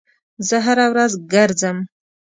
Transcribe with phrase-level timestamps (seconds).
[0.47, 1.77] زه هره ورځ ګرځم